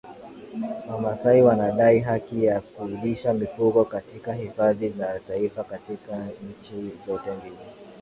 Wamasai 0.89 1.41
wanadai 1.41 1.99
haki 1.99 2.45
ya 2.45 2.61
kulisha 2.61 3.33
mifugo 3.33 3.85
katika 3.85 4.33
Hifadhi 4.33 4.89
za 4.89 5.19
Taifa 5.19 5.63
katika 5.63 6.17
nchi 6.41 6.91
zote 7.07 7.31
mbili 7.31 7.57